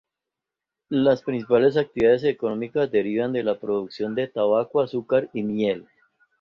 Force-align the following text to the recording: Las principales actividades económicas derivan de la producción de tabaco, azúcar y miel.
Las 0.89 1.21
principales 1.21 1.77
actividades 1.77 2.23
económicas 2.23 2.89
derivan 2.91 3.33
de 3.33 3.43
la 3.43 3.59
producción 3.59 4.15
de 4.15 4.27
tabaco, 4.27 4.81
azúcar 4.81 5.29
y 5.31 5.43
miel. 5.43 5.85